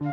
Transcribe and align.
Komiði 0.00 0.12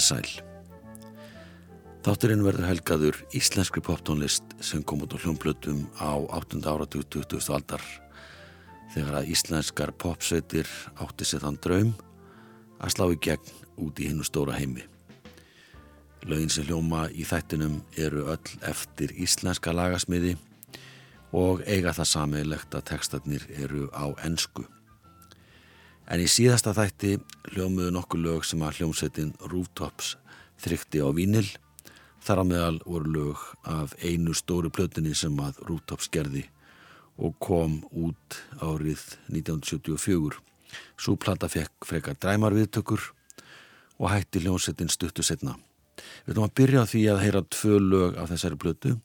sæl. 0.00 0.24
Þátturinn 2.00 2.40
verður 2.40 2.64
helgaður 2.64 3.20
íslenskri 3.36 3.84
poptónlist 3.84 4.56
sem 4.64 4.80
kom 4.80 5.04
út 5.04 5.12
á 5.12 5.20
hljómblötum 5.20 5.84
á 6.00 6.16
8. 6.16 6.64
áratug 6.64 7.04
20. 7.12 7.52
aldar 7.52 7.84
þegar 8.96 9.20
að 9.20 9.28
íslenskar 9.36 9.92
popsveitir 9.92 10.64
átti 10.96 11.28
sér 11.28 11.44
þann 11.44 11.60
draum 11.60 11.92
að 12.78 12.94
slá 12.94 13.04
í 13.12 13.18
gegn 13.22 13.52
út 13.84 14.00
í 14.00 14.08
hinnu 14.10 14.26
stóra 14.26 14.56
heimi. 14.58 14.84
Laugin 16.28 16.50
sem 16.50 16.66
hljóma 16.66 17.06
í 17.14 17.24
þættinum 17.26 17.78
eru 17.96 18.26
öll 18.32 18.56
eftir 18.66 19.14
íslenska 19.16 19.72
lagasmiði 19.72 20.34
og 21.36 21.62
eiga 21.68 21.94
það 21.94 22.10
sammeilegt 22.12 22.74
að 22.74 22.88
tekstarnir 22.90 23.46
eru 23.60 23.86
á 23.94 24.10
ennsku. 24.24 24.64
En 26.08 26.22
í 26.24 26.28
síðasta 26.30 26.72
þætti 26.76 27.18
hljómuðu 27.52 27.92
nokkuð 27.92 28.24
lög 28.24 28.44
sem 28.48 28.62
að 28.64 28.80
hljómsveitin 28.80 29.34
Rooftops 29.52 30.16
þrykti 30.64 31.02
á 31.04 31.08
Vínil. 31.12 31.46
Þar 32.24 32.42
á 32.42 32.44
meðal 32.48 32.78
voru 32.84 33.12
lög 33.12 33.42
af 33.68 33.94
einu 34.02 34.34
stóru 34.34 34.72
plötunni 34.72 35.14
sem 35.14 35.36
að 35.40 35.60
Rooftops 35.68 36.08
gerði 36.12 36.46
og 37.18 37.36
kom 37.42 37.82
út 37.92 38.40
árið 38.62 39.04
1974. 39.28 40.47
Svo 40.98 41.16
plata 41.16 41.48
fekk 41.50 41.86
frekar 41.88 42.18
dræmarviðtökur 42.20 43.06
og 43.98 44.10
hætti 44.12 44.42
hljómsveitin 44.44 44.92
stuttu 44.92 45.24
setna. 45.26 45.56
Við 46.26 46.34
ætlum 46.34 46.46
að 46.48 46.56
byrja 46.60 46.84
því 46.90 47.04
að 47.12 47.22
heyra 47.24 47.44
tvö 47.56 47.80
lög 47.82 48.18
af 48.20 48.30
þessari 48.32 48.60
plötu. 48.60 48.98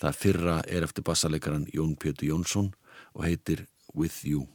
Það 0.00 0.22
fyrra 0.22 0.56
er 0.68 0.86
eftir 0.86 1.04
bassalegaran 1.04 1.68
Jón 1.74 1.96
Pjötu 2.00 2.30
Jónsson 2.30 2.72
og 3.12 3.26
heitir 3.26 3.66
With 3.94 4.24
You. 4.24 4.46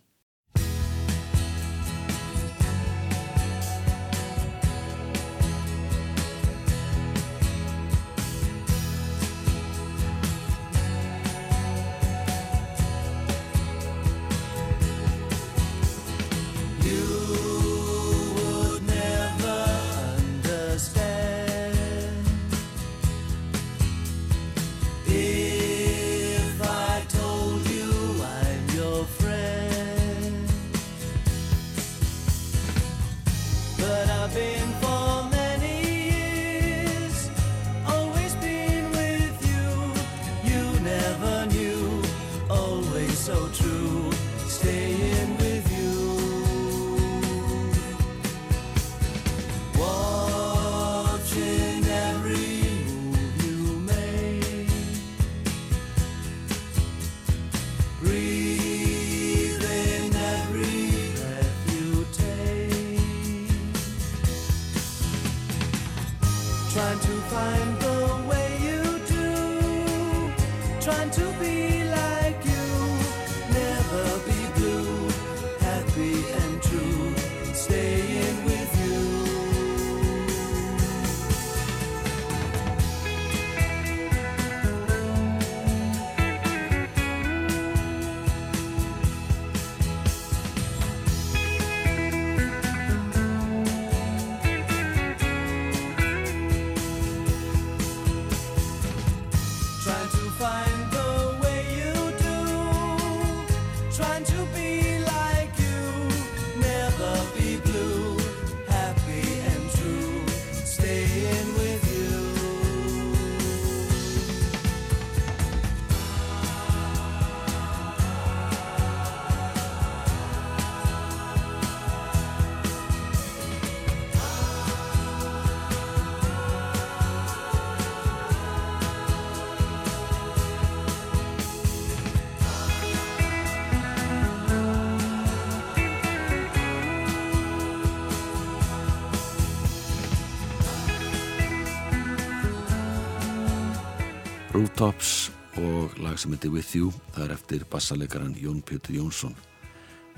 Rooftops 144.75 145.29
og 145.55 145.93
lag 146.03 146.17
sem 146.19 146.33
heitir 146.35 146.51
With 146.51 146.75
You 146.75 146.89
það 147.15 147.21
er 147.23 147.31
eftir 147.31 147.61
bassalegaran 147.71 148.33
Jón 148.35 148.57
Pétur 148.59 148.91
Jónsson. 148.97 149.31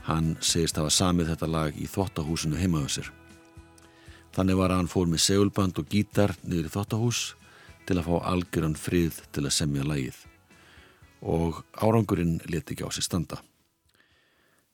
Hann 0.08 0.32
segist 0.42 0.80
hafa 0.82 0.90
samið 0.90 1.28
þetta 1.30 1.50
lag 1.54 1.78
í 1.78 1.86
þvottahúsinu 1.86 2.58
heimaðursir 2.58 3.12
þannig 4.34 4.58
var 4.58 4.74
að 4.74 4.82
hann 4.82 4.90
fór 4.90 5.12
með 5.12 5.22
segulband 5.28 5.78
og 5.78 5.94
gítar 5.94 6.34
niður 6.42 6.72
í 6.72 6.74
þvottahús 6.74 7.20
til 7.86 8.00
að 8.00 8.10
fá 8.10 8.16
algjöran 8.32 8.74
frið 8.82 9.22
til 9.30 9.44
að 9.46 9.54
semja 9.60 9.86
lagið. 9.86 10.18
Og 11.22 11.62
árangurinn 11.78 12.40
leti 12.50 12.74
ekki 12.74 12.90
á 12.90 12.90
sig 12.90 13.06
standa. 13.06 13.38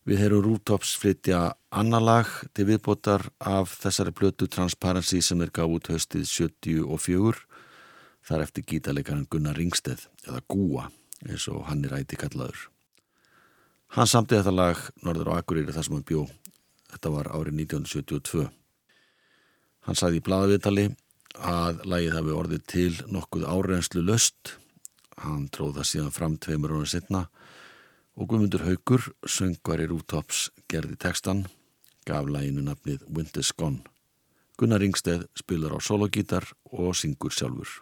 Við 0.08 0.24
heyrum 0.24 0.46
Rooftops 0.48 0.94
flytja 0.96 1.58
annar 1.68 2.08
lag 2.08 2.32
til 2.56 2.70
viðbótar 2.72 3.28
af 3.36 3.76
þessari 3.84 4.16
plötu 4.16 4.48
Transparency 4.48 5.20
sem 5.20 5.44
er 5.44 5.52
gáð 5.52 5.76
út 5.76 5.92
höstið 5.92 6.24
74 6.24 7.44
þar 8.24 8.44
eftir 8.46 8.64
gítarleikaran 8.68 9.26
Gunnar 9.30 9.56
Ringsteð 9.58 10.06
eða 10.26 10.42
Gúa 10.48 10.88
eins 11.28 11.46
og 11.52 11.66
hann 11.68 11.84
er 11.84 11.96
æti 12.00 12.18
kallaður. 12.20 12.68
Hann 13.94 14.10
samti 14.10 14.36
þetta 14.38 14.54
lag 14.54 14.80
Norður 15.06 15.30
á 15.30 15.38
Akureyri 15.38 15.72
þar 15.72 15.86
sem 15.86 15.96
hann 15.96 16.08
bjó. 16.08 16.24
Þetta 16.90 17.12
var 17.14 17.30
árið 17.30 17.60
1972. 17.62 18.48
Hann 19.84 19.98
sagði 19.98 20.20
í 20.20 20.24
bladaviðtali 20.24 20.86
að 21.44 21.84
lagið 21.90 22.16
hafi 22.18 22.34
orðið 22.34 22.66
til 22.70 22.92
nokkuð 23.12 23.46
árenslu 23.50 24.04
löst. 24.04 24.56
Hann 25.20 25.48
tróð 25.54 25.78
það 25.78 25.90
síðan 25.90 26.14
fram 26.14 26.36
tveimur 26.42 26.74
árið 26.78 26.94
setna 26.96 27.26
og 28.14 28.28
Guðmundur 28.30 28.62
Haugur, 28.62 29.08
söngvari 29.26 29.88
Rútops, 29.90 30.48
gerði 30.70 30.94
textan, 31.02 31.48
gaf 32.06 32.28
laginu 32.30 32.62
nafnið 32.62 33.02
Winter's 33.10 33.50
Gone. 33.50 33.82
Gunnar 34.54 34.78
Ringsteð 34.78 35.26
spilar 35.34 35.74
á 35.74 35.82
sologítar 35.82 36.46
og 36.70 36.94
syngur 36.94 37.34
sjálfur. 37.34 37.80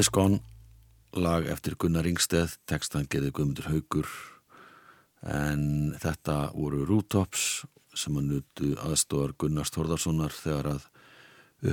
Winter's 0.00 0.16
Gone 0.16 0.40
lag 1.12 1.44
eftir 1.52 1.74
Gunnar 1.76 2.06
Ringsteð 2.06 2.54
tekstan 2.64 3.04
geði 3.04 3.34
Guðmundur 3.36 3.66
Haugur 3.68 4.06
en 5.28 5.64
þetta 6.00 6.36
voru 6.54 6.86
Rútops 6.88 7.66
sem 7.92 8.16
að 8.16 8.30
nutu 8.30 8.70
aðstofar 8.80 9.34
Gunnars 9.36 9.74
Þorðarssonar 9.74 10.32
þegar 10.32 10.68
að 10.70 10.86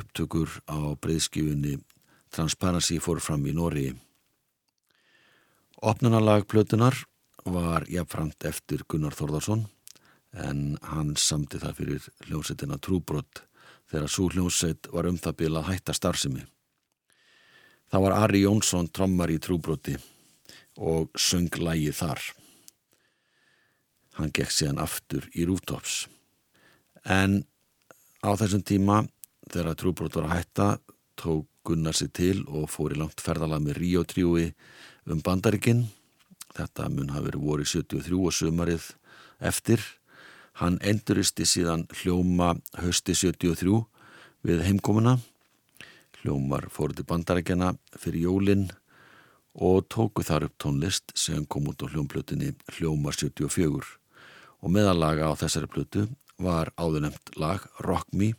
upptökur 0.01 0.57
á 0.67 0.91
breyðskifunni 0.99 1.77
Transparency 2.35 2.97
fór 2.99 3.23
fram 3.23 3.47
í 3.47 3.53
Nóri. 3.55 3.85
Opnunalag 5.79 6.49
plötunar 6.51 6.99
var 7.45 7.87
jafnframt 7.87 8.43
eftir 8.51 8.83
Gunnar 8.91 9.15
Þorðarsson 9.15 9.69
en 10.35 10.75
hann 10.89 11.15
samti 11.15 11.63
það 11.63 11.79
fyrir 11.79 12.11
hljómsettina 12.27 12.75
Trúbrott 12.75 13.45
þegar 13.87 14.11
svo 14.11 14.27
hljómsett 14.35 14.91
var 14.91 15.07
um 15.07 15.15
það 15.15 15.39
bila 15.45 15.63
hætta 15.71 15.95
starfsemi. 15.95 16.43
Það 17.87 18.03
var 18.03 18.15
Ari 18.19 18.43
Jónsson 18.43 18.89
trommar 18.91 19.31
í 19.31 19.39
Trúbrotti 19.39 19.95
og 20.77 21.11
söng 21.15 21.53
lægi 21.55 21.93
þar. 21.95 22.21
Hann 24.17 24.33
gekk 24.33 24.51
síðan 24.51 24.81
aftur 24.83 25.27
í 25.37 25.45
Rúftops. 25.47 26.07
En 27.05 27.45
á 28.25 28.33
þessum 28.35 28.65
tíma 28.65 29.03
þegar 29.47 29.77
Trúbrott 29.79 30.17
var 30.17 30.27
að 30.27 30.35
hætta 30.35 30.67
tók 31.17 31.47
Gunnar 31.67 31.95
sig 31.95 32.13
til 32.15 32.45
og 32.47 32.69
fór 32.71 32.93
í 32.95 32.97
langt 32.99 33.19
ferðalað 33.19 33.65
með 33.65 33.79
Ríó 33.81 34.03
trjúi 34.07 34.45
um 35.11 35.19
bandarikinn. 35.19 35.87
Þetta 36.55 36.87
mun 36.93 37.11
hafi 37.11 37.27
verið 37.27 37.43
voru 37.43 37.65
73 37.67 38.19
og 38.23 38.35
sömarið 38.35 38.85
eftir. 39.43 39.83
Hann 40.63 40.79
enduristi 40.79 41.43
síðan 41.43 41.83
hljóma 41.99 42.53
hösti 42.79 43.15
73 43.19 43.81
við 44.47 44.63
heimkomuna. 44.63 45.17
Hljómar 46.21 46.65
fór 46.73 46.95
til 46.97 47.05
bandarækjana 47.05 47.75
fyrir 47.97 48.25
jólinn 48.25 48.67
og 49.57 49.85
tóku 49.93 50.25
þar 50.25 50.47
upp 50.47 50.55
tónlist 50.61 51.13
sem 51.17 51.45
kom 51.45 51.69
út 51.69 51.81
á 51.81 51.89
hljómplötunni 51.89 52.53
Hljómar 52.77 53.17
74 53.17 53.97
og 54.61 54.73
meðalaga 54.73 55.29
á 55.29 55.33
þessari 55.37 55.69
plötu 55.69 56.07
var 56.41 56.73
áðurnemt 56.77 57.37
lag 57.37 57.65
Rock 57.85 58.09
Me 58.13 58.33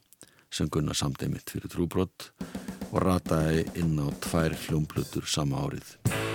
sem 0.50 0.70
gunnar 0.70 0.98
samdæmitt 0.98 1.50
fyrir 1.54 1.70
trúbrott 1.70 2.30
og 2.90 3.02
rataði 3.04 3.66
inn 3.78 3.98
á 4.00 4.08
tvær 4.24 4.56
hljómplötur 4.66 5.28
sama 5.28 5.66
árið. 5.66 6.27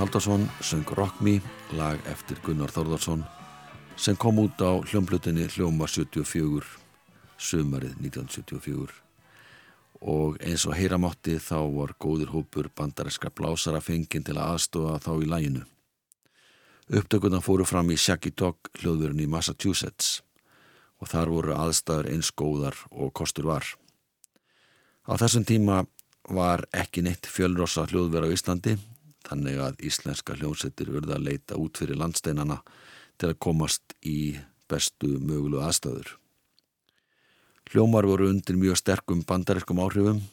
Haldarsson 0.00 0.48
söng 0.60 0.90
Rock 0.96 1.20
Me, 1.20 1.40
lag 1.76 1.98
eftir 2.08 2.38
Gunnar 2.40 2.70
Þorðarsson 2.72 3.20
sem 4.00 4.16
kom 4.16 4.38
út 4.40 4.56
á 4.64 4.80
hljómblutinni 4.80 5.44
Hljóma 5.52 5.84
74, 5.84 6.64
sömarið 7.36 7.98
1974 8.06 8.94
og 10.00 10.38
eins 10.40 10.64
og 10.64 10.78
heyramátti 10.78 11.34
þá 11.36 11.58
var 11.74 11.92
góður 12.00 12.32
hópur 12.32 12.70
bandareska 12.72 13.28
blásara 13.28 13.82
fenginn 13.84 14.24
til 14.24 14.38
að 14.38 14.54
aðstofa 14.54 14.94
þá 15.04 15.10
í 15.20 15.28
læginu. 15.28 15.64
Upptökurna 16.88 17.42
fóru 17.44 17.66
fram 17.68 17.92
í 17.92 17.98
Shaggy-Dog 18.00 18.70
hljóðverðin 18.80 19.26
í 19.26 19.28
Massachusetts 19.28 20.22
og 20.96 21.12
þar 21.12 21.34
voru 21.34 21.58
aðstæður 21.58 22.08
eins 22.14 22.32
góðar 22.32 22.78
og 22.88 23.12
kostur 23.12 23.52
var. 23.52 23.68
Á 25.04 25.12
þessum 25.20 25.44
tíma 25.44 25.82
var 26.24 26.64
ekki 26.72 27.04
neitt 27.04 27.28
fjölrossa 27.28 27.84
hljóðverð 27.92 28.32
á 28.32 28.34
Íslandi 28.38 28.78
þannig 29.30 29.60
að 29.62 29.84
íslenska 29.86 30.36
hljómsettir 30.36 30.90
urða 30.90 31.16
að 31.16 31.28
leita 31.28 31.58
út 31.60 31.78
fyrir 31.78 31.98
landsteinana 32.00 32.60
til 33.20 33.30
að 33.30 33.38
komast 33.46 33.94
í 34.06 34.34
bestu 34.70 35.18
mögulu 35.18 35.62
aðstæður. 35.62 36.16
Hljómar 37.70 38.08
voru 38.08 38.30
undir 38.32 38.58
mjög 38.58 38.80
sterkum 38.80 39.22
bandariskum 39.26 39.78
áhrifum 39.82 40.24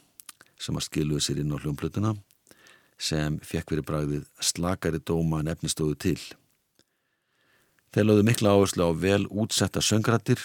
sem 0.57 0.77
að 0.77 0.87
skiluði 0.87 1.25
sér 1.25 1.43
inn 1.43 1.53
á 1.53 1.61
hljómplutuna 1.61 2.15
sem 2.97 3.37
fekk 3.45 3.75
verið 3.75 3.87
bragðið 3.91 4.23
slakari 4.41 5.01
dóma 5.05 5.43
en 5.43 5.51
efnistóðu 5.53 5.97
til. 6.01 6.19
Þeir 7.93 8.09
lögðu 8.09 8.25
mikla 8.25 8.55
áherslu 8.57 8.89
á 8.89 8.91
vel 8.97 9.27
útsetta 9.29 9.83
söngrættir 9.85 10.41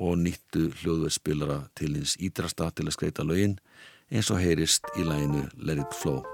og 0.00 0.16
nýttu 0.22 0.70
hljóðverðspilara 0.80 1.60
til 1.76 1.92
hins 1.98 2.16
ídrasta 2.16 2.70
til 2.72 2.88
að 2.88 2.96
skreita 2.96 3.26
lögin 3.26 3.58
eins 4.10 4.32
og 4.32 4.40
heyrist 4.40 4.88
í 4.96 5.04
læginu 5.04 5.44
Let 5.60 5.84
It 5.84 5.96
Flow. 6.00 6.24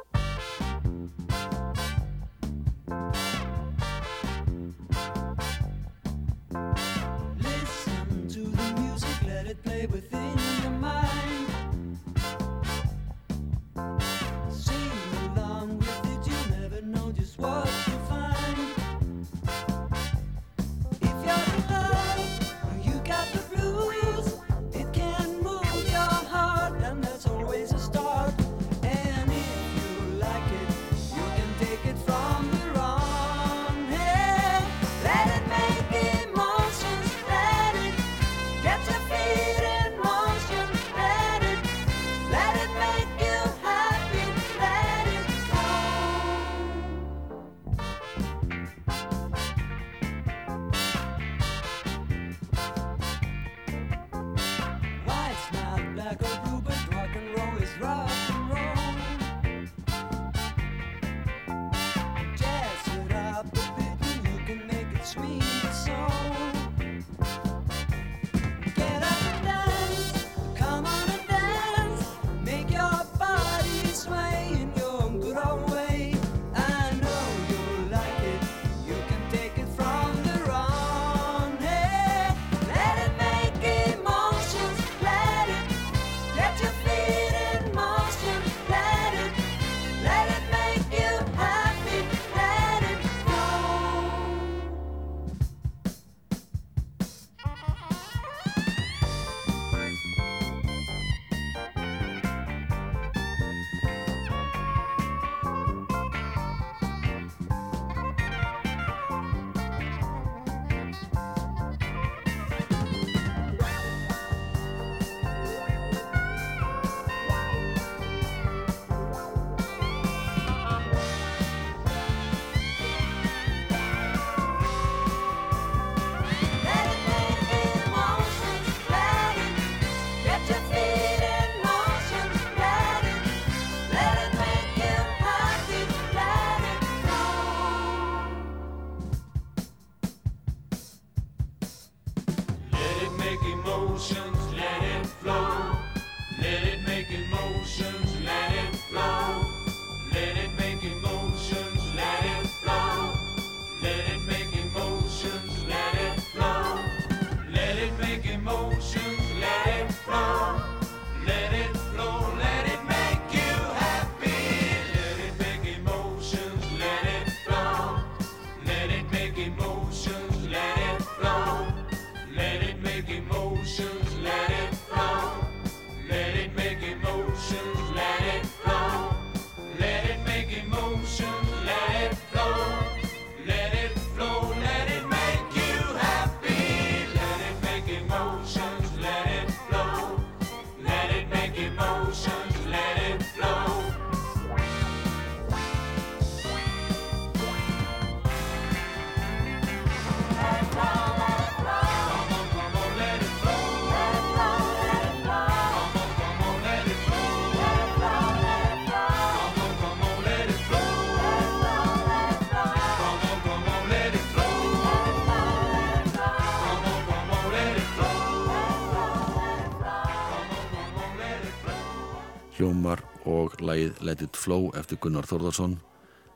Og 223.76 223.82
lægið 223.82 224.02
Let 224.02 224.22
It 224.22 224.36
Flow 224.36 224.70
eftir 224.74 224.96
Gunnar 224.96 225.26
Þórðarsson 225.26 225.76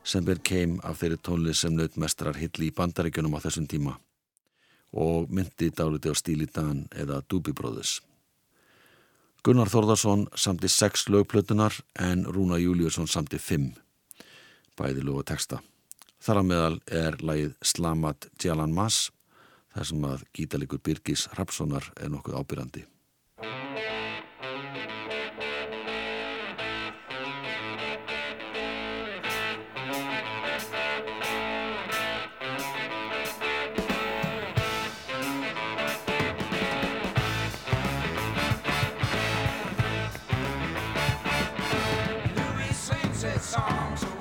sem 0.03 0.25
ber 0.25 0.37
keim 0.43 0.79
af 0.83 0.99
þeirri 1.01 1.17
tónlið 1.17 1.55
sem 1.57 1.73
naut 1.73 1.97
mestrar 1.97 2.37
hilli 2.37 2.69
í 2.69 2.73
bandaríkjunum 2.73 3.33
á 3.33 3.39
þessum 3.41 3.67
tíma 3.67 3.97
og 4.93 5.29
myndi 5.31 5.71
dáliti 5.71 6.11
á 6.11 6.13
stíli 6.13 6.47
Dan 6.53 6.87
eða 6.91 7.21
Doobie 7.29 7.53
Brothers. 7.53 8.01
Gunnar 9.43 9.69
Þórðarsson 9.69 10.27
samti 10.35 10.67
sex 10.69 11.07
lögplötunar 11.09 11.73
en 11.97 12.25
Rúna 12.25 12.59
Júliusson 12.59 13.07
samti 13.07 13.39
fimm, 13.39 13.71
bæði 14.77 15.01
lög 15.01 15.23
og 15.23 15.25
texta. 15.25 15.61
Þar 16.21 16.41
á 16.41 16.43
meðal 16.43 16.79
er 16.85 17.17
lægið 17.23 17.55
Slamat 17.63 18.29
Djalan 18.37 18.75
Mas, 18.75 19.09
þar 19.73 19.87
sem 19.87 20.05
að 20.05 20.27
gítalikur 20.35 20.83
Birgis 20.83 21.29
Rapssonar 21.33 21.89
er 21.97 22.11
nokkuð 22.11 22.37
ábyrrandi. 22.37 22.85
songs 43.51 44.20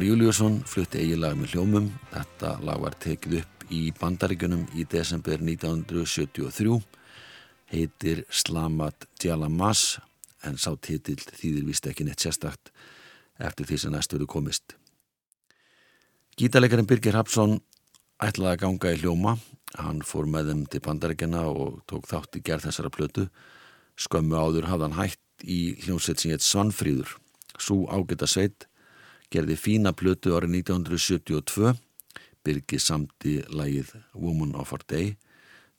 Rúnar 0.00 0.16
Júliusson 0.16 0.54
flutti 0.64 0.96
eigi 0.96 1.16
lag 1.20 1.34
með 1.36 1.50
hljómum. 1.52 1.90
Þetta 2.08 2.54
lag 2.64 2.78
var 2.80 2.94
tekið 3.04 3.34
upp 3.42 3.64
í 3.68 3.80
bandaríkunum 3.98 4.62
í 4.72 4.86
desember 4.88 5.42
1973 5.44 6.78
heitir 7.68 8.22
Slamat 8.32 9.04
Djalamas 9.20 9.98
en 10.48 10.56
sá 10.56 10.72
titill 10.80 11.20
þýðir 11.20 11.66
vist 11.68 11.90
ekki 11.90 12.06
neitt 12.08 12.24
sérstakt 12.24 12.72
eftir 13.36 13.68
því 13.68 13.78
sem 13.82 13.92
næstu 13.92 14.16
eru 14.16 14.30
komist. 14.30 14.72
Gítalegarinn 16.40 16.88
Birgir 16.88 17.20
Hapsson 17.20 17.58
ætlaði 18.24 18.54
að 18.54 18.60
ganga 18.64 18.94
í 18.96 19.02
hljóma. 19.04 19.36
Hann 19.76 20.00
fór 20.00 20.24
með 20.24 20.54
þeim 20.54 20.64
til 20.72 20.82
bandaríkjana 20.88 21.44
og 21.52 21.84
tók 21.84 22.08
þátt 22.08 22.40
í 22.40 22.44
gerð 22.48 22.70
þessara 22.70 22.94
plötu. 22.96 23.28
Skömmu 24.00 24.40
áður 24.40 24.72
hafði 24.72 24.88
hann 24.88 24.98
hætt 25.02 25.44
í 25.44 25.60
hljómsveit 25.84 26.24
sem 26.24 26.32
hétt 26.32 26.48
Svanfríður. 26.48 27.18
Sú 27.60 27.84
ágæta 27.92 28.24
sveit 28.24 28.69
gerði 29.30 29.56
fína 29.58 29.92
plötu 29.96 30.34
árið 30.36 30.60
1972. 30.60 31.74
Birgir 32.44 32.80
samti 32.80 33.40
lægið 33.52 33.92
Woman 34.16 34.54
of 34.56 34.72
Our 34.72 34.84
Day 34.88 35.16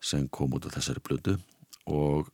sem 0.02 0.28
kom 0.30 0.54
út 0.58 0.68
á 0.70 0.74
þessari 0.74 1.02
plötu 1.02 1.38
og 1.90 2.30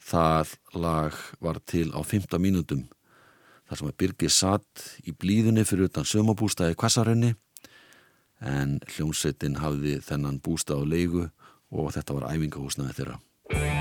það 0.00 0.52
lag 0.76 1.16
var 1.40 1.60
til 1.64 1.88
á 1.96 2.00
15 2.04 2.36
mínútum 2.40 2.84
þar 3.66 3.80
sem 3.80 3.88
að 3.90 3.98
Birgir 4.02 4.32
satt 4.32 4.84
í 5.04 5.14
blíðunni 5.16 5.64
fyrir 5.66 5.90
utan 5.90 6.06
sömabústaði 6.06 6.76
Kvassarönni 6.78 7.32
en 8.44 8.78
hljómsveitin 8.92 9.58
hafði 9.62 9.98
þennan 10.04 10.42
bústað 10.44 10.84
á 10.84 10.90
leigu 10.92 11.24
og 11.72 11.90
þetta 11.96 12.20
var 12.20 12.30
æfingahúsnaði 12.34 13.00
þeirra. 13.00 13.75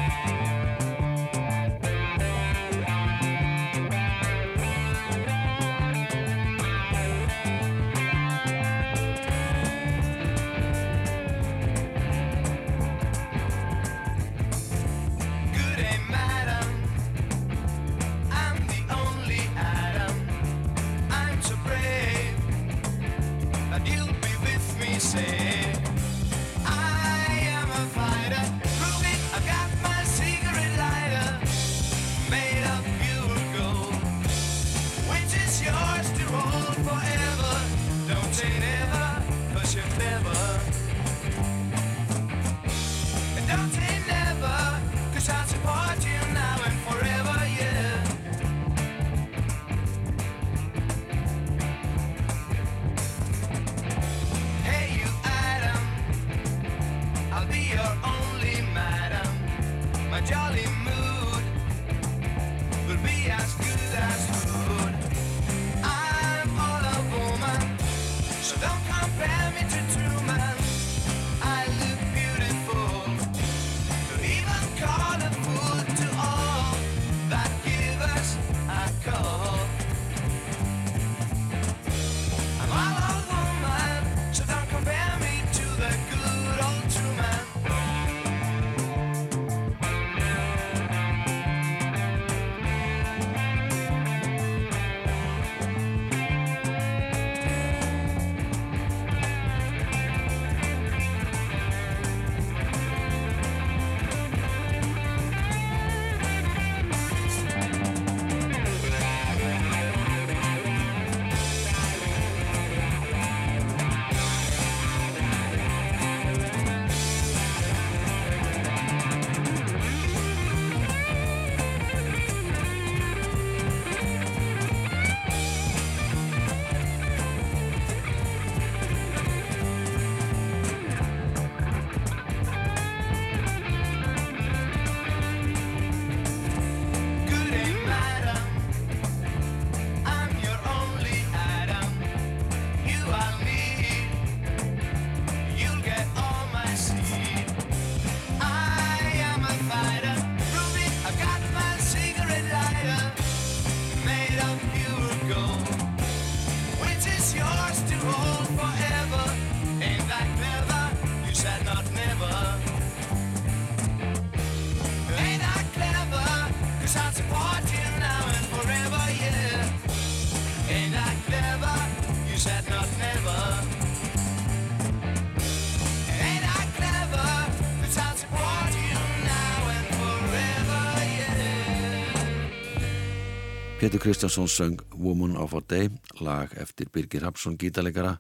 Petur 183.95 184.11
Kristjánsson 184.11 184.47
söng 184.47 184.81
Woman 184.97 185.37
of 185.37 185.53
a 185.53 185.61
Day, 185.67 185.89
lag 186.19 186.51
eftir 186.57 186.87
Birgir 186.91 187.21
Hapsson 187.21 187.55
gítalegara 187.55 188.19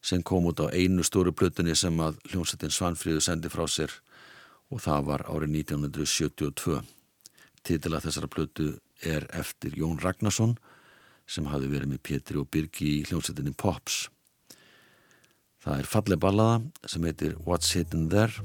sem 0.00 0.22
kom 0.22 0.44
út 0.50 0.58
á 0.58 0.66
einu 0.74 1.02
stóru 1.06 1.30
plötunni 1.30 1.76
sem 1.78 1.94
að 2.02 2.18
hljómsettin 2.26 2.74
Svanfríðu 2.74 3.20
sendi 3.22 3.46
frá 3.46 3.62
sér 3.70 3.94
og 4.74 4.82
það 4.82 5.06
var 5.06 5.22
árið 5.30 5.54
1972. 5.62 6.82
Titila 7.62 8.02
þessara 8.02 8.26
plötu 8.26 8.66
er 8.98 9.28
eftir 9.30 9.78
Jón 9.78 10.02
Ragnarsson 10.02 10.56
sem 11.22 11.46
hafi 11.46 11.70
verið 11.70 11.92
með 11.94 12.02
Petri 12.02 12.42
og 12.42 12.50
Birgi 12.50 12.90
í 12.98 13.04
hljómsettinni 13.06 13.54
Pops. 13.54 14.08
Það 15.62 15.84
er 15.84 15.92
falleg 15.92 16.18
ballaða 16.18 16.64
sem 16.82 17.06
heitir 17.06 17.38
What's 17.46 17.70
Hidden 17.78 18.08
There 18.10 18.42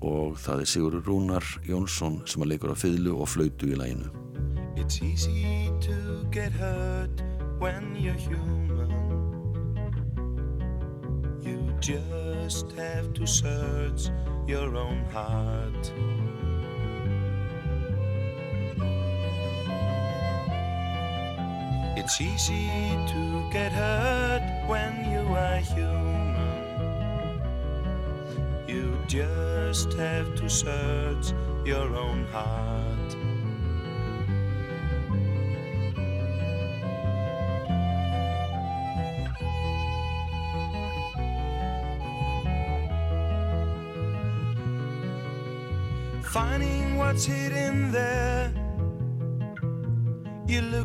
og 0.00 0.40
það 0.40 0.64
er 0.64 0.72
Sigur 0.72 1.02
Rúnar 1.04 1.44
Jónsson 1.68 2.22
sem 2.24 2.40
að 2.40 2.54
leikur 2.54 2.72
á 2.72 2.76
fyllu 2.88 3.20
og 3.20 3.28
flautu 3.28 3.68
í 3.68 3.76
læginu. 3.76 4.48
It's 4.80 5.02
easy 5.02 5.70
to 5.82 6.26
get 6.30 6.52
hurt 6.52 7.22
when 7.58 7.94
you're 7.96 8.14
human. 8.14 8.90
You 11.42 11.74
just 11.80 12.72
have 12.72 13.12
to 13.12 13.26
search 13.26 14.08
your 14.46 14.74
own 14.78 15.04
heart. 15.12 15.92
It's 21.98 22.18
easy 22.18 22.70
to 23.12 23.50
get 23.52 23.72
hurt 23.72 24.64
when 24.66 24.92
you 25.12 25.20
are 25.34 25.58
human. 25.58 26.38
You 28.66 28.96
just 29.06 29.92
have 29.92 30.34
to 30.36 30.48
search 30.48 31.34
your 31.66 31.94
own 31.94 32.24
heart. 32.32 32.69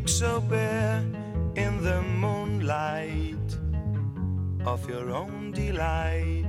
Look 0.05 0.11
so 0.11 0.39
bare 0.39 1.03
in 1.55 1.81
the 1.81 1.99
moonlight 1.99 3.57
of 4.63 4.87
your 4.87 5.09
own 5.09 5.51
delight. 5.51 6.45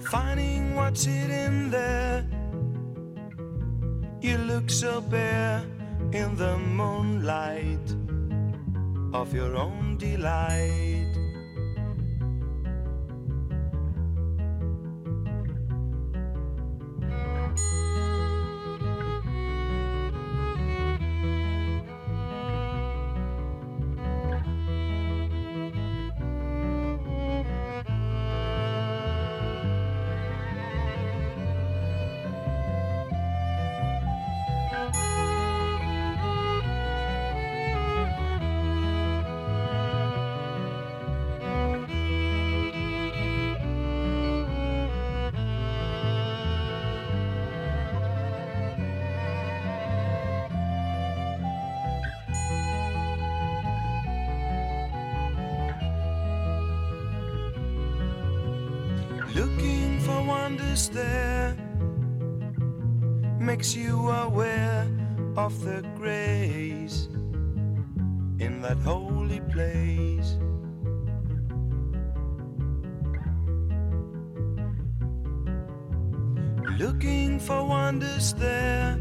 Finding 0.00 0.74
what's 0.74 1.04
hidden 1.04 1.70
there. 1.70 2.24
You 4.22 4.38
look 4.38 4.70
so 4.70 5.02
bare 5.02 5.62
in 6.12 6.34
the 6.36 6.56
moonlight 6.56 7.88
of 9.12 9.34
your 9.34 9.56
own 9.56 9.98
delight. 9.98 10.99
There 60.92 61.54
makes 63.38 63.76
you 63.76 64.08
aware 64.08 64.88
of 65.36 65.62
the 65.62 65.82
grace 65.96 67.06
in 68.40 68.60
that 68.62 68.78
holy 68.78 69.40
place. 69.52 70.36
Looking 76.78 77.38
for 77.38 77.64
wonders 77.64 78.32
there 78.34 78.96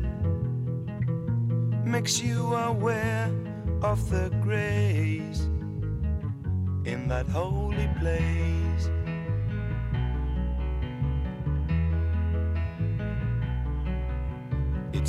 makes 1.86 2.22
you 2.22 2.54
aware 2.54 3.32
of 3.82 4.10
the 4.10 4.30
grace 4.44 5.42
in 6.86 7.08
that 7.08 7.28
holy 7.28 7.90
place. 8.00 8.49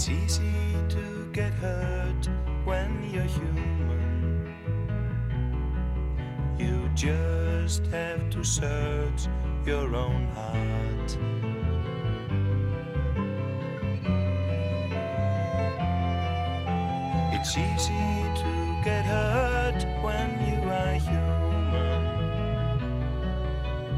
It's 0.00 0.08
easy 0.08 0.72
to 0.88 1.28
get 1.30 1.52
hurt 1.52 2.26
when 2.64 3.10
you're 3.12 3.22
human. 3.24 4.50
You 6.58 6.88
just 6.94 7.84
have 7.88 8.30
to 8.30 8.42
search 8.42 9.28
your 9.66 9.94
own 9.94 10.26
heart. 10.28 11.18
It's 17.34 17.58
easy 17.58 18.24
to 18.40 18.80
get 18.82 19.04
hurt 19.04 19.84
when 20.00 20.30
you 20.48 20.66
are 20.80 20.94
human. 20.94 22.02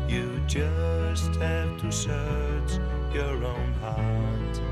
You 0.09 0.41
just 0.49 1.37
have 1.37 1.81
to 1.81 1.93
search 1.93 2.73
your 3.15 3.45
own 3.45 3.73
heart. 3.75 4.72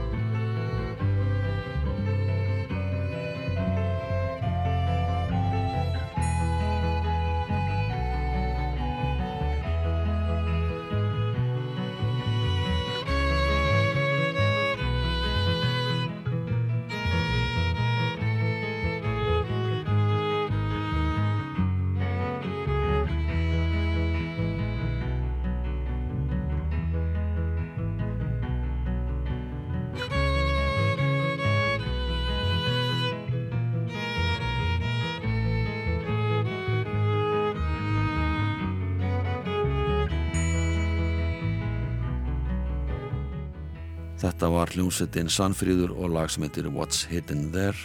Þetta 44.40 44.56
var 44.56 44.70
hljómsettin 44.72 45.26
Sannfríður 45.28 45.90
og 46.00 46.14
lag 46.14 46.30
sem 46.32 46.46
heitir 46.46 46.70
What's 46.72 47.02
Hidden 47.10 47.50
There 47.52 47.76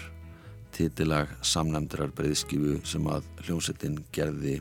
titilag 0.71 1.33
samnæmdrar 1.43 2.13
breyðskifu 2.15 2.77
sem 2.87 3.09
að 3.11 3.25
hljómsettin 3.43 3.97
gerði 4.15 4.53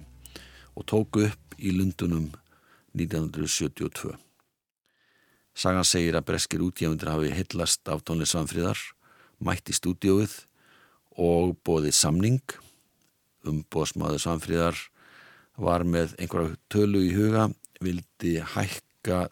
og 0.75 0.89
tóku 0.91 1.23
upp 1.29 1.55
í 1.55 1.71
Lundunum 1.71 2.25
1972. 2.99 4.11
Sagan 5.55 5.87
segir 5.87 6.19
að 6.19 6.27
breskir 6.33 6.65
útgjöfundir 6.67 7.13
hafi 7.13 7.31
hillast 7.31 7.87
af 7.87 8.03
tónlið 8.03 8.33
Sannfríðar, 8.33 8.83
mætt 9.39 9.71
í 9.71 9.79
stúdióið 9.79 10.35
og 11.15 11.55
bóðið 11.63 11.95
samning 12.01 12.59
um 13.47 13.63
bóðsmaður 13.71 14.25
Sannfríðar 14.27 14.83
var 15.63 15.87
með 15.87 16.19
einhverja 16.19 16.59
tölu 16.67 17.07
í 17.07 17.15
huga, 17.15 17.53
vildi 17.79 18.41
hækka 18.43 19.29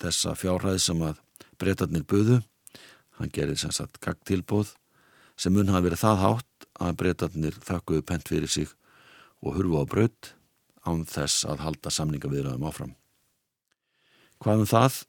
þessa 0.00 0.32
fjárhæð 0.32 0.80
sem 0.88 1.08
að 1.12 1.20
breytarnir 1.60 2.04
buðu, 2.08 2.40
hann 3.18 3.32
gerði 3.32 3.58
sem 3.60 3.74
sagt 3.74 4.00
kaktilbóð 4.04 4.74
sem 5.36 5.52
mun 5.52 5.70
hafa 5.72 5.84
verið 5.88 6.02
það 6.02 6.22
hátt 6.22 6.68
að 6.80 6.98
breytarnir 7.00 7.58
þakkuðu 7.64 8.04
pent 8.08 8.28
fyrir 8.28 8.52
sig 8.52 8.70
og 9.44 9.56
hurfu 9.56 9.82
á 9.82 9.84
braut 9.88 10.32
án 10.86 11.04
þess 11.08 11.44
að 11.48 11.64
halda 11.64 11.92
samningaviðraðum 11.92 12.66
áfram. 12.68 12.94
Hvað 14.42 14.62
um 14.62 14.70
það? 14.70 15.02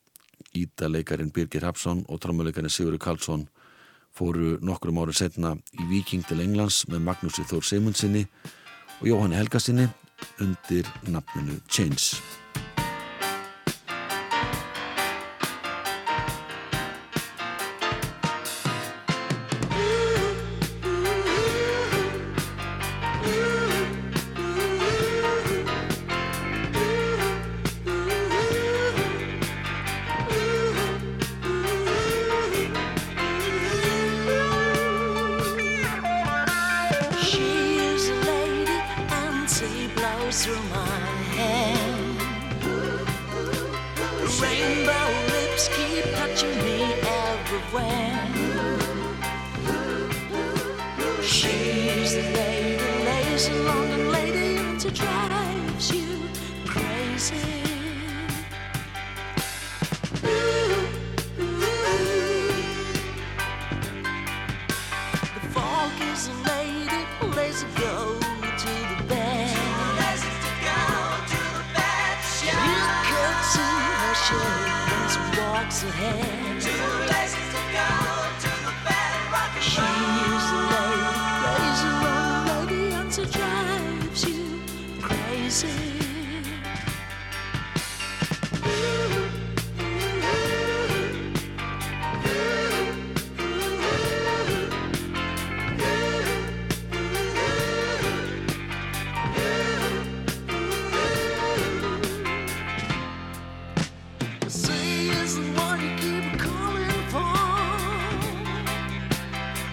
Ídaleikarin 0.57 1.31
Birgir 1.33 1.65
Hapsson 1.67 2.03
og 2.07 2.21
trómuleikarin 2.23 2.71
Sigurður 2.71 3.03
Karlsson 3.03 3.47
fóru 4.17 4.55
nokkrum 4.65 4.99
árið 5.01 5.21
setna 5.21 5.53
í 5.77 5.87
Viking 5.91 6.25
til 6.25 6.39
Englands 6.41 6.85
með 6.89 7.03
Magnúsi 7.09 7.45
Þór 7.47 7.67
Seimundsinni 7.67 8.25
og 9.01 9.05
Jóhanni 9.11 9.37
Helgasinni 9.37 9.87
undir 10.41 10.89
nafninu 11.11 11.59
Change. 11.69 12.17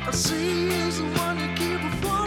I 0.06 0.10
see 0.10 0.68
he's 0.68 0.98
the 0.98 1.04
one 1.18 1.38
you 1.38 1.48
keep 1.56 1.80
before. 1.80 2.23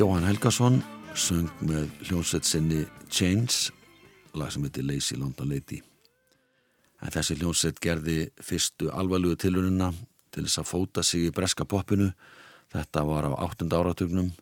Jóhann 0.00 0.24
Helgason 0.24 0.78
söng 1.12 1.50
með 1.60 1.90
hljónsveit 2.06 2.46
sinni 2.48 2.86
Chains, 3.12 3.66
lag 4.32 4.48
sem 4.48 4.62
heitir 4.64 4.86
Lazy 4.88 5.18
London 5.20 5.50
Lady. 5.50 5.82
En 7.04 7.12
þessi 7.12 7.36
hljónsveit 7.36 7.82
gerði 7.84 8.14
fyrstu 8.40 8.88
alvarlugu 8.96 9.36
tilunina 9.42 9.90
til 10.32 10.46
þess 10.46 10.62
að 10.62 10.70
fóta 10.70 11.04
sig 11.04 11.26
í 11.28 11.34
breska 11.36 11.68
poppinu. 11.68 12.08
Þetta 12.72 13.04
var 13.10 13.28
á 13.28 13.44
áttunda 13.44 13.82
áratugnum 13.82 14.32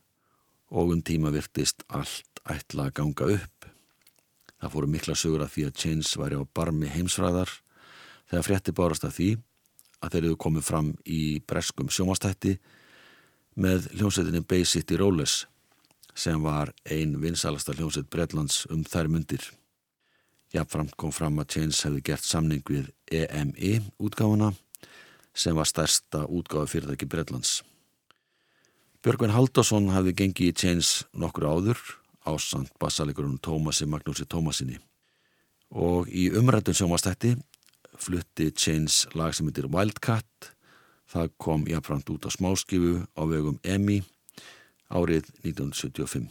og 0.70 0.94
um 0.94 1.02
tíma 1.02 1.34
virtist 1.34 1.82
allt 1.90 2.44
ætla 2.46 2.86
að 2.86 2.94
ganga 3.00 3.30
upp. 3.40 3.70
Það 4.62 4.74
fóru 4.76 4.94
mikla 4.94 5.18
sögur 5.18 5.42
að 5.42 5.54
því 5.56 5.66
að 5.66 5.78
Chains 5.82 6.14
væri 6.22 6.38
á 6.38 6.46
barmi 6.54 6.94
heimsfræðar 6.94 7.50
þegar 8.30 8.46
frétti 8.46 8.78
bárast 8.78 9.10
að 9.10 9.16
því 9.18 9.30
að 10.06 10.14
þeir 10.14 10.24
eru 10.24 10.42
komið 10.46 10.70
fram 10.70 10.94
í 11.02 11.22
breskum 11.42 11.90
sjómastætti 11.90 12.60
með 13.58 13.88
hljómsveitinni 13.98 14.44
Bay 14.46 14.64
City 14.64 14.96
Rollers 14.98 15.42
sem 16.18 16.42
var 16.42 16.70
ein 16.86 17.16
vinsalasta 17.22 17.74
hljómsveit 17.74 18.08
Bretlands 18.10 18.64
um 18.70 18.84
þær 18.86 19.10
mundir. 19.10 19.42
Jafnframt 20.54 20.94
kom 20.98 21.12
fram 21.12 21.38
að 21.42 21.50
Chains 21.54 21.82
hefði 21.84 22.04
gert 22.08 22.26
samning 22.26 22.62
við 22.66 22.88
EMI 23.12 23.78
útgáfuna 23.98 24.52
sem 25.34 25.58
var 25.58 25.68
stærsta 25.68 26.24
útgáfi 26.24 26.78
fyrirtæki 26.78 27.08
Bretlands. 27.10 27.60
Björgvin 29.02 29.34
Haldarsson 29.34 29.90
hafði 29.94 30.14
gengið 30.22 30.50
í 30.50 30.56
Chains 30.58 30.92
nokkur 31.12 31.46
áður 31.50 31.82
ásand 32.26 32.70
bassalegurum 32.80 33.38
Tómasi 33.42 33.86
Magnúsi 33.86 34.26
Tómasinni 34.26 34.78
og 35.70 36.08
í 36.08 36.28
umrættun 36.34 36.76
sjómastætti 36.76 37.34
flutti 37.98 38.50
Chains 38.56 39.04
lag 39.14 39.34
sem 39.36 39.46
heitir 39.48 39.68
Wildcat 39.70 40.52
það 41.08 41.32
kom 41.40 41.66
jafnframt 41.68 42.10
út 42.12 42.28
á 42.28 42.30
smáskifu 42.32 43.04
á 43.16 43.22
vegum 43.24 43.58
EMI 43.64 44.02
árið 44.92 45.28
1975. 45.44 46.28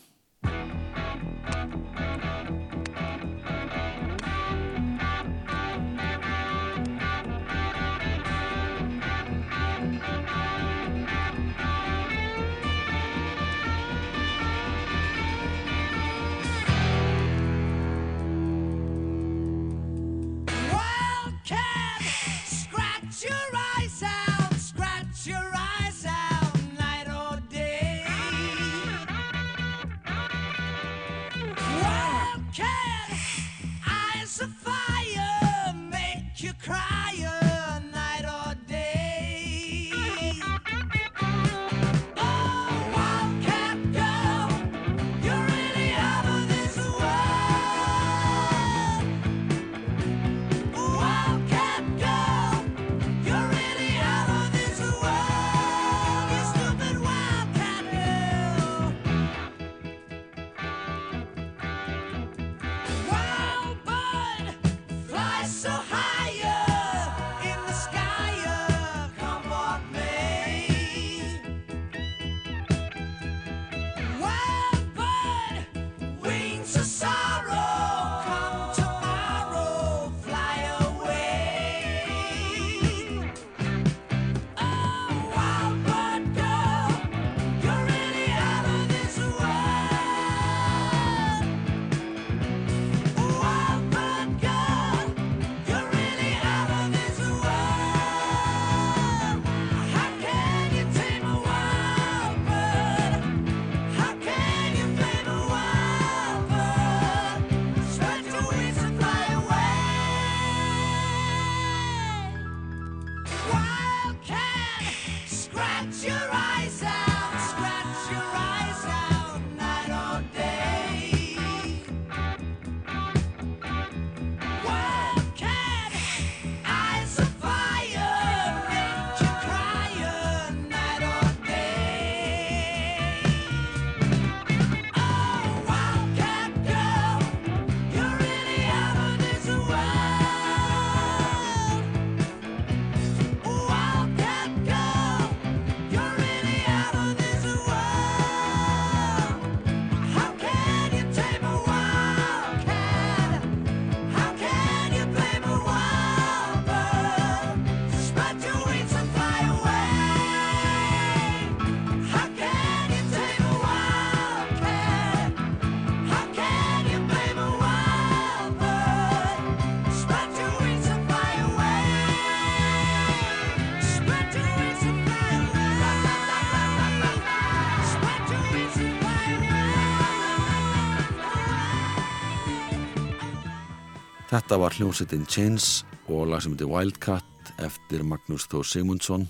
Þetta 184.38 184.58
var 184.62 184.76
hljómsettin 184.78 185.24
Chains 185.26 185.66
og 186.14 186.28
lag 186.30 186.44
sem 186.44 186.52
heitir 186.54 186.68
Wildcat 186.70 187.48
eftir 187.66 188.04
Magnús 188.06 188.44
Þór 188.46 188.68
Sigmundsson 188.70 189.24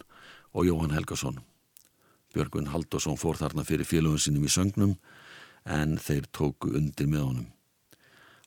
og 0.51 0.65
Jóhann 0.67 0.91
Helgason. 0.91 1.37
Björgun 2.35 2.67
Haldursson 2.73 3.15
fór 3.15 3.39
þarna 3.39 3.63
fyrir 3.63 3.87
félögum 3.87 4.19
sínum 4.19 4.43
í 4.43 4.51
söngnum 4.51 4.97
en 5.63 5.95
þeir 5.95 6.27
tóku 6.35 6.73
undir 6.75 7.07
með 7.07 7.23
honum. 7.23 7.45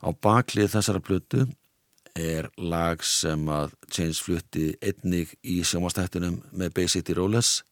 Á 0.04 0.12
baklið 0.12 0.74
þessara 0.74 1.00
blötu 1.00 1.46
er 2.12 2.50
lag 2.60 3.00
sem 3.08 3.48
að 3.48 3.72
Chains 3.88 4.20
flutti 4.20 4.74
einnig 4.84 5.32
í 5.40 5.62
sjómastættunum 5.64 6.42
með 6.52 6.74
Bay 6.76 6.92
City 6.92 7.16
Rollers. 7.16 7.62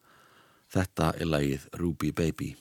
Þetta 0.73 1.13
er 1.21 1.29
lagið 1.29 1.69
Ruby 1.77 2.15
Baby. 2.17 2.55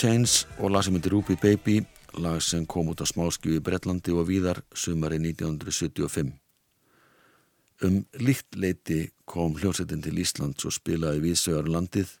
Chains 0.00 0.46
og 0.56 0.70
lag 0.72 0.80
sem 0.86 0.94
heitir 0.96 1.12
Ruby 1.12 1.34
Baby, 1.36 1.74
lag 2.24 2.38
sem 2.40 2.62
kom 2.64 2.88
út 2.88 3.02
á 3.04 3.06
smáskju 3.08 3.58
í 3.58 3.60
Bretlandi 3.60 4.14
og 4.16 4.30
víðar 4.30 4.62
sumari 4.72 5.18
1975. 5.20 6.30
Um 7.84 7.98
líkt 8.16 8.56
leiti 8.56 9.10
kom 9.28 9.58
hljómsveitin 9.60 10.00
til 10.00 10.22
Íslands 10.22 10.64
og 10.64 10.72
spilaði 10.72 11.20
viðsögur 11.26 11.68
landið 11.68 12.16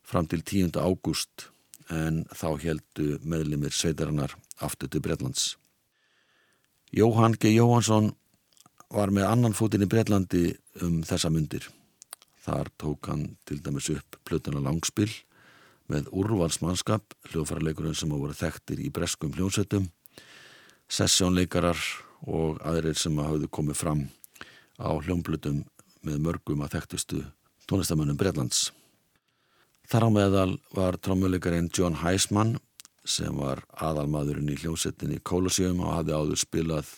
fram 0.00 0.30
til 0.32 0.40
10. 0.40 0.80
ágúst 0.80 1.50
en 1.92 2.24
þá 2.32 2.56
heldu 2.64 3.12
meðlimir 3.20 3.76
sveitarinnar 3.76 4.38
aftur 4.64 4.88
til 4.88 5.04
Bretlands. 5.04 5.58
Jóhann 6.88 7.36
G. 7.36 7.52
Jóhansson 7.52 8.14
var 8.88 9.12
með 9.12 9.28
annan 9.28 9.58
fótinn 9.58 9.84
í 9.84 9.92
Bretlandi 9.92 10.54
um 10.80 11.02
þessa 11.04 11.28
mundir. 11.28 11.68
Þar 12.40 12.72
tók 12.80 13.12
hann 13.12 13.34
til 13.44 13.60
dæmis 13.60 13.92
upp 13.92 14.16
plötuna 14.24 14.64
langspill 14.64 15.12
með 15.90 16.10
úrvalsmannskap, 16.14 17.16
hljóðfærarleikurinn 17.32 17.96
sem 17.98 18.12
hafa 18.12 18.22
voru 18.22 18.36
þekktir 18.38 18.82
í 18.84 18.90
breskum 18.94 19.34
hljómsveitum, 19.34 19.88
sessjónleikarar 20.90 21.78
og 22.30 22.60
aðrir 22.66 22.98
sem 22.98 23.18
hafðu 23.18 23.50
komið 23.50 23.78
fram 23.80 24.02
á 24.78 24.90
hljómblutum 24.94 25.64
með 26.06 26.22
mörgum 26.24 26.62
að 26.64 26.76
þekktustu 26.78 27.22
tónlistamönnum 27.70 28.18
Breitlands. 28.18 28.70
Þar 29.90 30.06
á 30.06 30.10
meðal 30.14 30.50
var 30.74 30.98
trommuleikarinn 31.02 31.70
John 31.74 31.98
Heisman 32.02 32.56
sem 33.04 33.34
var 33.36 33.64
aðalmaðurinn 33.74 34.52
í 34.52 34.58
hljómsettinni 34.60 35.18
Colosseum 35.26 35.82
og 35.82 35.96
hafði 35.96 36.14
áður 36.14 36.42
spilað 36.44 36.92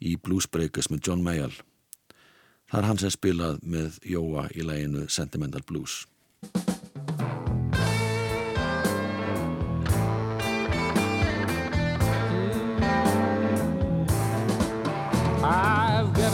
í 0.00 0.14
Blues 0.16 0.46
Breakers 0.46 0.90
með 0.92 1.08
John 1.08 1.24
Mayall. 1.26 1.56
Það 2.70 2.78
er 2.80 2.86
hann 2.86 3.02
sem 3.02 3.14
spilað 3.14 3.58
með 3.66 3.98
Jóa 4.06 4.46
í 4.54 4.62
læginu 4.62 5.08
Sentimental 5.10 5.64
Blues. 5.66 6.04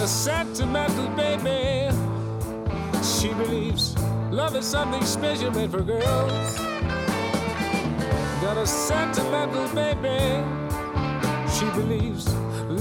A 0.06 0.08
sentimental 0.08 1.08
baby. 1.16 1.90
She 3.02 3.34
believes 3.34 3.98
love 4.30 4.54
is 4.54 4.64
something 4.64 5.04
special 5.04 5.50
made 5.50 5.72
for 5.72 5.82
girls. 5.82 6.58
Got 8.40 8.56
a 8.56 8.66
sentimental 8.68 9.66
baby. 9.74 10.44
She 11.54 11.64
believes 11.80 12.32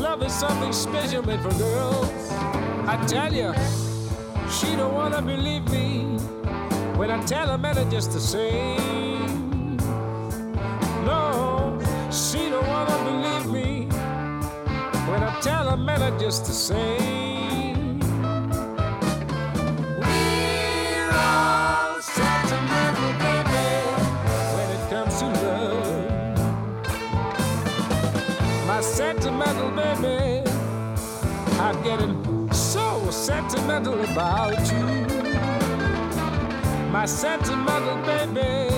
love 0.03 0.21
is 0.21 0.35
something 0.35 0.71
special 0.71 1.25
made 1.25 1.41
for 1.41 1.53
girls. 1.57 2.31
I 2.93 3.03
tell 3.07 3.33
you, 3.33 3.51
she 4.57 4.75
don't 4.75 4.93
wanna 4.93 5.23
believe 5.23 5.67
me 5.71 6.19
when 6.99 7.09
I 7.09 7.23
tell 7.23 7.47
her 7.47 7.57
man 7.57 7.89
just 7.89 8.11
the 8.11 8.19
same. 8.19 9.77
No, 11.09 11.79
she 12.11 12.49
don't 12.51 12.67
wanna 12.67 12.97
believe 13.09 13.34
I 15.75 15.77
tell 15.77 15.99
her 15.99 16.17
just 16.17 16.45
the 16.45 16.53
same. 16.53 17.99
We're 19.99 21.11
all 21.11 22.01
sentimental, 22.01 23.11
baby, 23.19 23.67
when 24.55 24.67
it 24.71 24.83
comes 24.89 25.19
to 25.19 25.25
love. 25.25 26.37
My 28.65 28.79
sentimental 28.79 29.71
baby, 29.71 30.49
I'm 31.59 31.83
getting 31.83 32.23
so 32.53 33.09
sentimental 33.11 34.01
about 34.05 34.57
you. 34.71 34.85
My 36.89 37.05
sentimental 37.05 37.97
baby, 38.05 38.73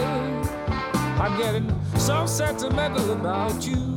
I'm 1.21 1.37
getting 1.37 1.71
so 1.97 2.25
sentimental 2.25 3.11
about 3.11 3.67
you. 3.67 3.96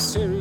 Seriously. 0.00 0.39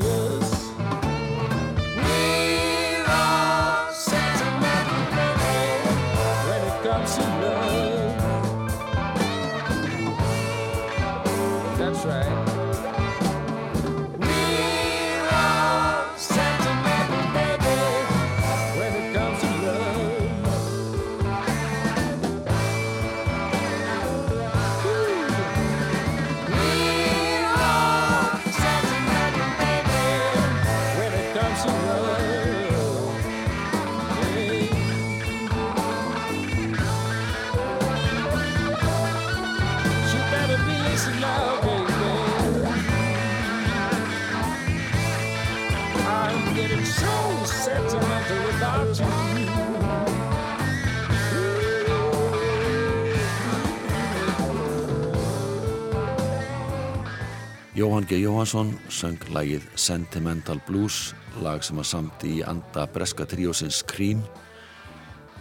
Jóhann 58.00 58.08
G. 58.08 58.18
Jóhansson 58.24 58.70
söng 58.88 59.20
lagið 59.36 59.66
Sentimental 59.76 60.62
Blues, 60.64 61.12
lag 61.44 61.60
sem 61.60 61.76
var 61.76 61.84
samt 61.84 62.22
í 62.24 62.38
anda 62.48 62.86
breska 62.88 63.26
tríósins 63.28 63.82
Cream, 63.84 64.22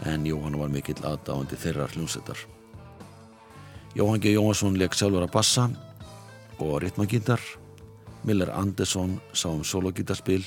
en 0.02 0.26
Jóhann 0.26 0.58
var 0.58 0.72
mikill 0.74 0.98
aðdáandi 1.06 1.54
þeirra 1.54 1.86
hljómsettar. 1.92 2.40
Jóhann 3.94 4.18
G. 4.18 4.32
Jóhansson 4.34 4.74
leik 4.74 4.98
sjálfur 4.98 5.28
að 5.28 5.36
bassa 5.36 5.68
og 6.58 6.80
ritmagítar, 6.82 7.38
Miller 8.26 8.50
Anderson 8.50 9.20
sá 9.30 9.52
um 9.52 9.62
sologítarspil 9.62 10.42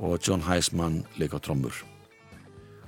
og 0.00 0.16
John 0.24 0.40
Heisman 0.48 1.02
leik 1.20 1.36
á 1.36 1.38
trommur. 1.44 1.84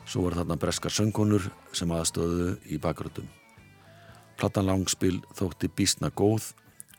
Svo 0.09 0.25
voru 0.25 0.41
þarna 0.41 0.57
breskar 0.57 0.97
söngkonur 0.97 1.53
sem 1.77 1.93
aðstöðu 1.93 2.57
í 2.65 2.81
bakgröndum. 2.81 3.29
Platan 4.41 4.73
langspil 4.73 5.21
þótti 5.37 5.69
býstna 5.69 6.09
góð 6.09 6.55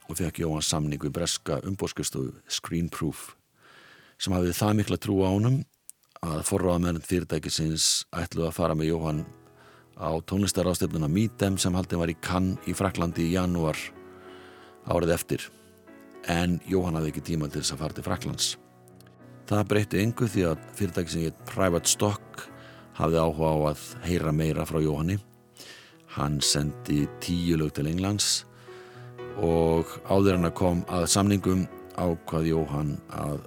og 0.09 0.19
fekk 0.19 0.43
Jóhann 0.43 0.65
samning 0.65 1.01
við 1.01 1.15
breska 1.15 1.59
umbóðskustofu 1.67 2.33
Screenproof 2.51 3.31
sem 4.21 4.35
hafið 4.35 4.57
það 4.57 4.75
mikla 4.79 4.99
trú 5.01 5.21
á 5.23 5.29
honum 5.29 5.61
að 6.23 6.43
forráðamenn 6.47 7.01
fyrirtækisins 7.03 8.05
ætluð 8.15 8.49
að 8.49 8.57
fara 8.57 8.77
með 8.77 8.93
Jóhann 8.93 9.25
á 9.99 10.11
tónlistarástefnuna 10.29 11.09
Meetem 11.11 11.57
sem 11.59 11.75
haldin 11.75 12.01
var 12.01 12.11
í 12.11 12.17
Cannes 12.23 12.69
í 12.69 12.75
Fraklandi 12.77 13.27
í 13.27 13.35
janúar 13.35 13.79
árið 14.89 15.13
eftir 15.15 15.49
en 16.31 16.59
Jóhann 16.69 16.95
hafði 16.97 17.11
ekki 17.13 17.25
tíma 17.33 17.49
til 17.51 17.61
þess 17.61 17.75
að 17.75 17.83
fara 17.83 17.97
til 17.97 18.05
Fraklands. 18.05 18.47
Það 19.49 19.67
breytti 19.73 19.99
engu 19.99 20.27
því 20.31 20.45
að 20.47 20.65
fyrirtækisin 20.77 21.27
í 21.27 21.33
Private 21.49 21.91
Stock 21.91 22.45
hafði 22.95 23.19
áhuga 23.19 23.51
á 23.51 23.57
að 23.73 23.83
heyra 24.07 24.31
meira 24.35 24.65
frá 24.67 24.79
Jóhanni. 24.79 25.17
Hann 26.15 26.39
sendi 26.45 27.03
tíu 27.23 27.57
lög 27.59 27.73
til 27.75 27.89
Englands 27.91 28.45
og 29.41 29.89
áður 30.09 30.37
hann 30.37 30.49
að 30.49 30.57
kom 30.59 30.83
að 30.91 31.07
samningum 31.13 31.65
ákvað 31.97 32.49
Jóhann 32.51 32.93
að 33.13 33.41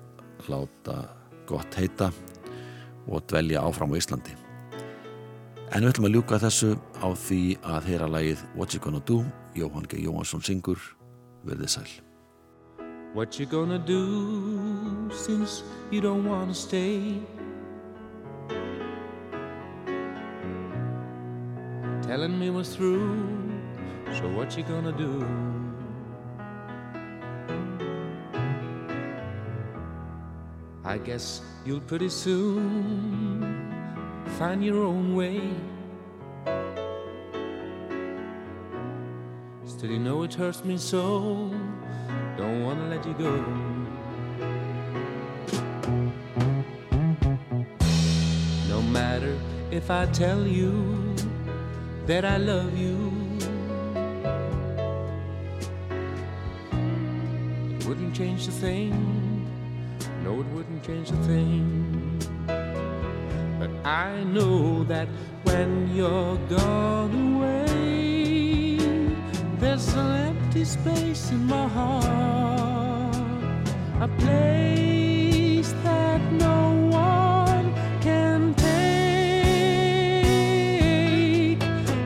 láta 0.51 0.97
gott 1.47 1.79
heita 1.79 2.11
og 3.07 3.23
dvelja 3.31 3.63
áfram 3.63 3.95
á 3.95 3.99
Íslandi. 3.99 4.35
En 5.75 5.83
við 5.83 5.93
ætlum 5.93 6.09
að 6.09 6.17
ljúka 6.17 6.39
þessu 6.43 6.75
á 7.03 7.09
því 7.11 7.41
að 7.67 7.89
heyra 7.91 8.11
lagið 8.11 8.43
What 8.55 8.75
You 8.75 8.83
Gonna 8.83 9.03
Do, 9.07 9.25
Jóhann 9.55 9.87
G. 9.91 9.99
Jóhansson 10.07 10.43
syngur, 10.43 10.79
verðið 11.47 11.73
sæl. 11.79 11.89
What 13.15 13.39
you 13.41 13.47
gonna 13.47 13.79
do 13.79 15.11
since 15.11 15.63
you 15.91 16.01
don't 16.01 16.25
wanna 16.25 16.55
stay? 16.55 17.23
Telling 22.03 22.39
me 22.39 22.51
was 22.51 22.77
through, 22.77 23.51
so 24.13 24.29
what 24.29 24.57
you 24.57 24.63
gonna 24.65 24.93
do? 24.93 25.46
I 30.97 30.99
guess 31.01 31.43
you'll 31.67 31.81
pretty 31.81 32.09
soon 32.09 33.71
find 34.39 34.65
your 34.65 34.83
own 34.83 35.15
way. 35.15 35.43
Still, 39.67 39.91
you 39.91 39.99
know 39.99 40.23
it 40.23 40.33
hurts 40.33 40.65
me 40.65 40.79
so. 40.79 41.51
Don't 42.39 42.65
wanna 42.65 42.89
let 42.89 43.05
you 43.05 43.13
go. 43.13 43.31
No 48.67 48.81
matter 48.81 49.39
if 49.71 49.91
I 49.91 50.07
tell 50.07 50.47
you 50.47 51.15
that 52.07 52.25
I 52.25 52.39
love 52.39 52.75
you? 52.75 53.13
It 57.77 57.85
wouldn't 57.87 58.17
change 58.17 58.49
a 58.49 58.51
thing. 58.51 59.26
No, 60.27 60.41
it 60.41 60.47
wouldn't 60.47 60.83
change 60.83 61.11
a 61.13 61.17
thing. 61.19 62.19
But 63.61 63.71
I 63.87 64.25
know 64.25 64.83
that 64.83 65.07
when 65.45 65.95
you're 65.95 66.37
gone 66.49 67.37
away, 67.37 68.79
there's 69.61 69.95
an 69.95 70.35
empty 70.35 70.65
space 70.65 71.31
in 71.31 71.47
my 71.47 71.69
heart, 71.69 73.15
a 74.01 74.09
place 74.19 75.73
that 75.85 76.21
no 76.33 76.73
one 76.91 77.73
can 78.01 78.53
take. 78.55 78.67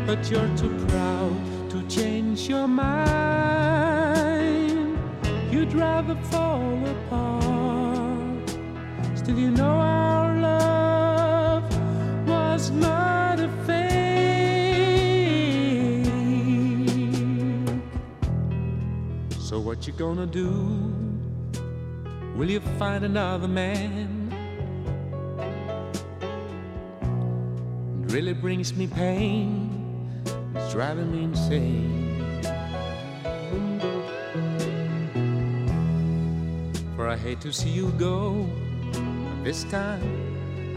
But 0.06 0.30
you're 0.30 0.54
too 0.58 0.76
proud 0.88 1.40
to 1.70 1.82
change 1.88 2.50
your 2.50 2.68
mind. 2.68 4.18
You'd 5.50 5.72
rather 5.72 6.16
fall 6.30 6.86
apart. 6.86 7.49
Still, 9.30 9.42
you 9.42 9.50
know 9.52 9.78
our 9.78 10.36
love 10.40 11.62
was 12.26 12.72
not 12.72 13.38
a 13.38 13.48
fake. 13.64 13.78
So 19.38 19.60
what 19.60 19.86
you 19.86 19.92
gonna 19.92 20.26
do? 20.26 20.50
Will 22.34 22.50
you 22.50 22.58
find 22.76 23.04
another 23.04 23.46
man? 23.46 24.32
It 28.02 28.12
really 28.12 28.32
brings 28.34 28.74
me 28.74 28.88
pain. 28.88 30.24
It's 30.56 30.72
driving 30.72 31.12
me 31.12 31.22
insane. 31.22 32.32
For 36.96 37.06
I 37.06 37.16
hate 37.16 37.40
to 37.42 37.52
see 37.52 37.70
you 37.70 37.92
go. 37.92 38.50
This 39.42 39.64
time 39.64 40.02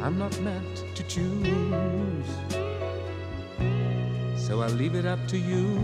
I'm 0.01 0.18
not 0.18 0.39
meant 0.39 0.86
to 0.95 1.03
choose. 1.03 2.30
So 4.38 4.61
I'll 4.61 4.70
leave 4.70 4.95
it 4.95 5.05
up 5.05 5.20
to 5.28 5.38
you. 5.38 5.80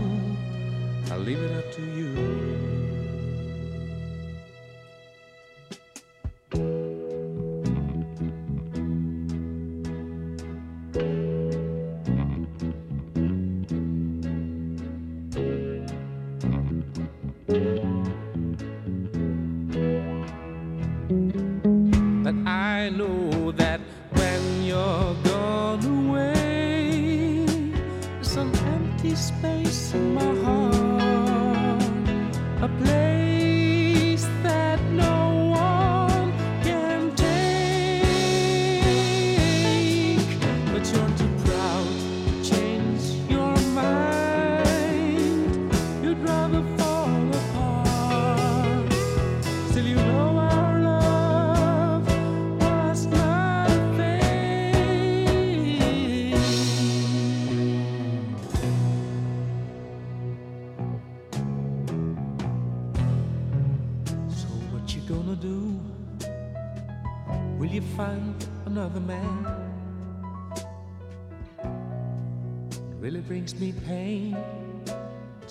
I'll 1.10 1.18
leave 1.18 1.42
it 1.42 1.52
up 1.58 1.70
to 1.74 1.82
you. 1.82 2.69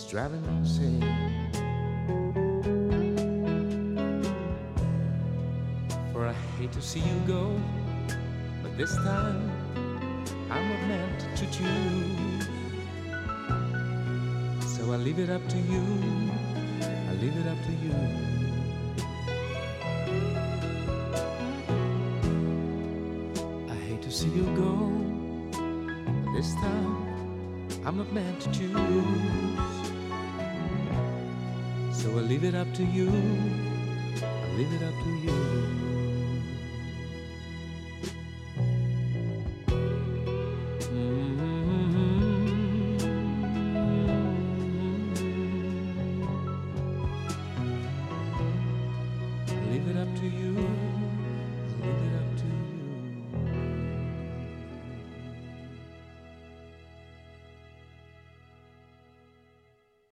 Driving 0.10 0.42
me 0.42 0.58
insane. 0.58 1.04
For 6.12 6.26
I 6.26 6.34
hate 6.58 6.72
to 6.72 6.82
see 6.82 7.00
you 7.00 7.20
go, 7.28 7.56
but 8.64 8.76
this 8.76 8.96
time 8.96 9.52
I'm 10.50 10.68
not 10.68 10.88
meant 10.88 11.20
to 11.38 11.46
choose. 11.52 12.48
So 14.76 14.92
I 14.92 14.96
leave 14.98 15.20
it 15.20 15.30
up 15.30 15.48
to 15.48 15.58
you. 15.58 15.84
I 16.82 17.14
leave 17.22 17.38
it 17.38 17.46
up 17.46 17.62
to 17.68 17.72
you. 17.84 17.94
I 23.70 23.76
hate 23.88 24.02
to 24.02 24.12
see 24.12 24.30
you 24.30 24.46
go, 24.58 24.92
but 26.24 26.34
this 26.34 26.56
time 26.56 26.96
I'm 27.86 27.98
not 27.98 28.12
meant 28.12 28.42
to 28.42 28.52
choose. 28.52 29.79
So 32.10 32.18
I 32.18 32.22
leave 32.22 32.44
it 32.44 32.56
up 32.56 32.74
to 32.74 32.84
you. 32.84 33.08
I 33.08 34.48
leave 34.58 34.74
it 34.74 34.82
up 34.82 34.96
to 35.04 35.10
you. 35.24 35.79